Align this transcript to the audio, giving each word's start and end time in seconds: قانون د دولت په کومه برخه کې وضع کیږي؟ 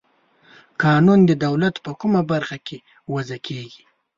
قانون 0.83 1.19
د 1.25 1.31
دولت 1.45 1.75
په 1.85 1.91
کومه 2.01 2.21
برخه 2.31 2.57
کې 2.67 2.77
وضع 3.13 3.37
کیږي؟ 3.47 3.83